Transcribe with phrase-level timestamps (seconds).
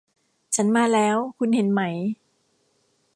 [0.55, 1.81] ฉันมาแล้ว คุณเห็นไหม